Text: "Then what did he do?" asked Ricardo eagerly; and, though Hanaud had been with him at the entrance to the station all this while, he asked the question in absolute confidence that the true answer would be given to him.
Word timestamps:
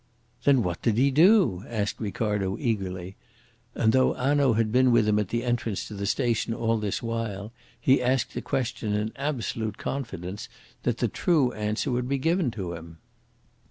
"Then 0.45 0.63
what 0.63 0.81
did 0.81 0.97
he 0.97 1.11
do?" 1.11 1.63
asked 1.67 1.99
Ricardo 1.99 2.57
eagerly; 2.57 3.17
and, 3.75 3.93
though 3.93 4.13
Hanaud 4.13 4.53
had 4.53 4.71
been 4.71 4.91
with 4.91 5.07
him 5.07 5.19
at 5.19 5.27
the 5.29 5.43
entrance 5.43 5.87
to 5.87 5.93
the 5.93 6.07
station 6.07 6.55
all 6.55 6.79
this 6.79 7.03
while, 7.03 7.51
he 7.79 8.01
asked 8.01 8.33
the 8.33 8.41
question 8.41 8.93
in 8.95 9.11
absolute 9.15 9.77
confidence 9.77 10.49
that 10.81 10.97
the 10.97 11.07
true 11.07 11.51
answer 11.51 11.91
would 11.91 12.09
be 12.09 12.17
given 12.17 12.49
to 12.49 12.73
him. 12.73 12.97